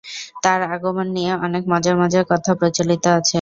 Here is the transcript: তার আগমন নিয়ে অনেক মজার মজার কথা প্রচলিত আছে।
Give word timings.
তার 0.43 0.59
আগমন 0.71 1.07
নিয়ে 1.13 1.31
অনেক 1.43 1.63
মজার 1.71 1.95
মজার 2.01 2.25
কথা 2.31 2.51
প্রচলিত 2.59 3.05
আছে। 3.11 3.29